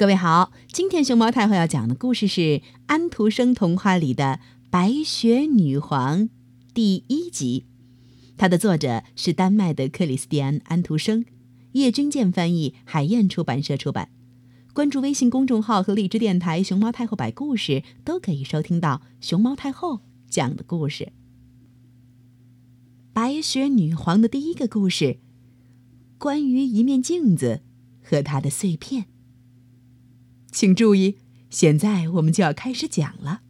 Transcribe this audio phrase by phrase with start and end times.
[0.00, 6.20] 各位好，今天熊猫太后要讲的故事是安徒生童话里的《白雪女皇》
[6.72, 7.66] 第一集。
[8.38, 11.26] 它的作者是丹麦的克里斯蒂安·安徒生，
[11.72, 14.08] 叶君健翻译，海燕出版社出版。
[14.72, 21.12] 关注微信公众号和荔枝电台“熊猫太后摆故事”，都可以收听到熊猫太后讲的故事。
[23.12, 25.18] 白雪女皇的第一个故事，
[26.16, 27.60] 关于一面镜子
[28.02, 29.08] 和它的碎片。
[30.50, 33.42] 请注意，现在我们就要开始讲了。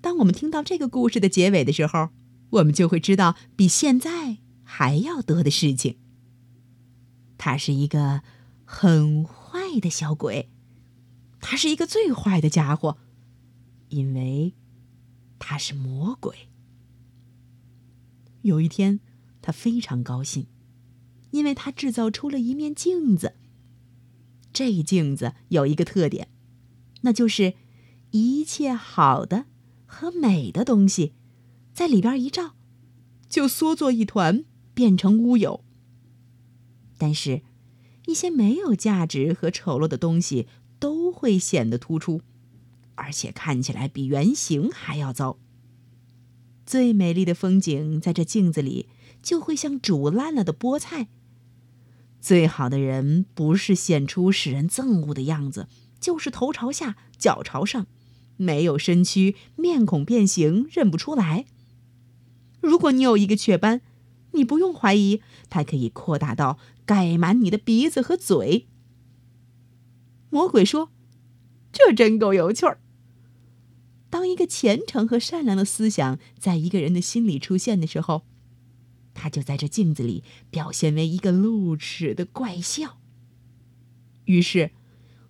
[0.00, 2.08] 当我们听到这个故事的结尾的时候，
[2.50, 5.98] 我们就会知道比现在还要多的事情。
[7.36, 8.22] 他是一个
[8.64, 10.50] 很坏的小鬼，
[11.40, 12.98] 他是一个最坏的家伙，
[13.88, 14.54] 因为
[15.38, 16.48] 他是魔鬼。
[18.42, 19.00] 有一天，
[19.42, 20.46] 他非常高兴，
[21.30, 23.36] 因为他制造出了一面镜子。
[24.52, 26.28] 这镜子有一个特点，
[27.02, 27.54] 那就是
[28.10, 29.46] 一切好的
[29.86, 31.12] 和美的东西，
[31.72, 32.54] 在里边一照，
[33.28, 35.64] 就缩作一团，变成乌有。
[36.98, 37.42] 但是，
[38.06, 40.48] 一些没有价值和丑陋的东西
[40.78, 42.20] 都会显得突出，
[42.96, 45.38] 而且看起来比原形还要糟。
[46.66, 48.88] 最美丽的风景在这镜子里，
[49.22, 51.08] 就会像煮烂了的菠菜。
[52.20, 55.68] 最好的人不是显出使人憎恶的样子，
[55.98, 57.86] 就是头朝下，脚朝上，
[58.36, 61.46] 没有身躯，面孔变形，认不出来。
[62.60, 63.80] 如果你有一个雀斑，
[64.32, 68.68] 你不用怀疑，它可以扩大到盖满你的鼻子和嘴。
[70.28, 70.90] 魔鬼说
[71.72, 72.80] ：“这真够有趣儿。”
[74.10, 78.24] 当一个虔诚和善良的思想在一个人的心里出现的时候。
[79.20, 82.98] 他就在这镜子里表现为一个露齿的怪笑。
[84.24, 84.70] 于是，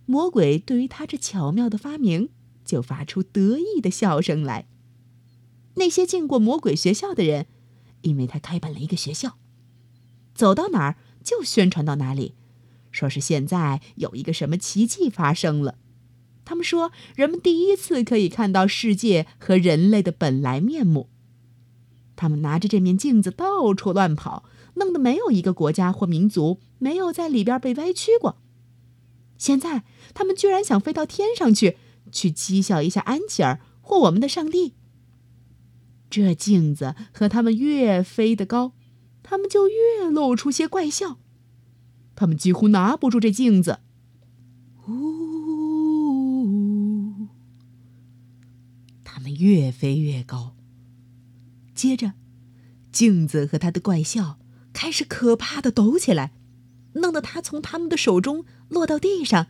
[0.05, 2.29] 魔鬼对于他这巧妙的发明
[2.63, 4.65] 就发出得意的笑声来。
[5.75, 7.47] 那些进过魔鬼学校的人，
[8.03, 9.37] 因为他开办了一个学校，
[10.33, 12.35] 走到哪儿就宣传到哪里，
[12.91, 15.77] 说是现在有一个什么奇迹发生了。
[16.45, 21.09] 他们说，人们第一次可以看到世界和人类的本来面目。
[22.21, 24.43] 他们拿着这面镜子到处乱跑，
[24.75, 28.37] 弄得没有一个国家或民族没有在里边被歪曲过。
[29.39, 29.83] 现在
[30.13, 31.77] 他们居然想飞到天上去，
[32.11, 34.75] 去讥笑一下安琪儿或我们的上帝。
[36.11, 38.73] 这镜子和他们越飞得高，
[39.23, 41.17] 他们就越露出些怪笑。
[42.13, 43.79] 他们几乎拿不住这镜子。
[44.87, 44.93] 呜！
[49.03, 50.53] 他们越飞越高。
[51.81, 52.13] 接着，
[52.91, 54.37] 镜子和他的怪笑
[54.71, 56.31] 开始可怕的抖起来，
[56.93, 59.47] 弄得他从他们的手中落到地上，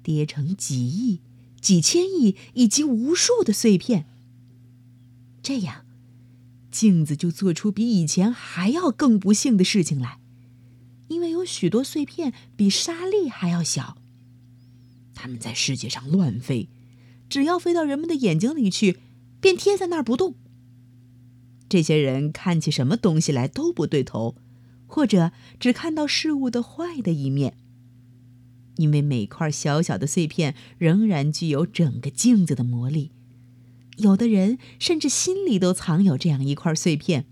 [0.00, 1.22] 跌成几亿、
[1.60, 4.06] 几千亿以及无数的碎片。
[5.42, 5.84] 这样，
[6.70, 10.20] 镜子就做出比以前还要更不幸的事情来，
[11.08, 13.98] 因为有许多碎片比沙粒还要小。
[15.16, 16.68] 它们在世界上乱飞，
[17.28, 19.00] 只要飞到人们的眼睛里去，
[19.40, 20.36] 便贴在那儿不动。
[21.68, 24.36] 这些人看起什么东西来都不对头，
[24.86, 27.56] 或者只看到事物的坏的一面。
[28.76, 33.10] 因为每块小小的碎片仍然具有整个镜子的魔力，
[33.96, 37.26] 有的人甚至心里都藏有这样一块碎片。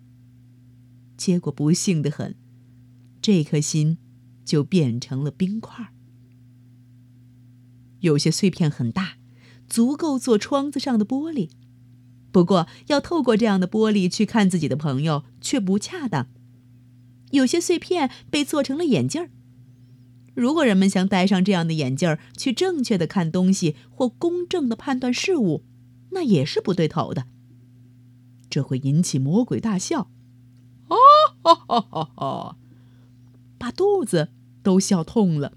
[1.17, 2.35] 结果不幸的很，
[3.21, 3.99] 这颗心
[4.45, 5.93] 就变成了冰块。
[8.01, 9.19] 有些碎片很大，
[9.69, 11.51] 足够做窗子上的玻璃。
[12.35, 16.27] 不过，要透过这样的玻璃去看自己的朋友却不恰当。
[17.31, 19.31] 有些碎片被做成了眼镜儿。
[20.35, 25.63] 如果人们想戴上这样的眼镜儿去正确的看东西或公正的判断事物，
[26.11, 27.27] 那也是不对头的。
[28.51, 30.11] 这会引起魔鬼大笑，
[30.89, 30.97] 哦
[31.41, 32.57] 哈哈哈哈，
[33.57, 34.31] 把肚子
[34.65, 35.53] 都笑痛了，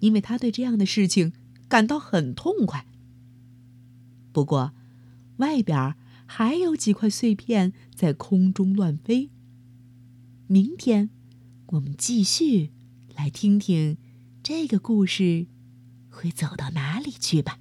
[0.00, 1.32] 因为他对这样的事情
[1.68, 2.84] 感到很痛快。
[4.32, 4.72] 不过。
[5.42, 9.30] 外边还有几块碎片在空中乱飞。
[10.46, 11.10] 明天，
[11.66, 12.70] 我们继续
[13.16, 13.98] 来听听
[14.40, 15.46] 这个故事
[16.08, 17.58] 会走到哪里去吧。